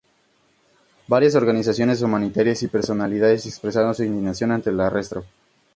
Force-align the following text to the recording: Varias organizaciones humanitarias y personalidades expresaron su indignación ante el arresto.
Varias 1.07 1.35
organizaciones 1.35 2.01
humanitarias 2.01 2.63
y 2.63 2.67
personalidades 2.67 3.45
expresaron 3.45 3.93
su 3.93 4.03
indignación 4.03 4.49
ante 4.51 4.71
el 4.71 4.79
arresto. 4.81 5.23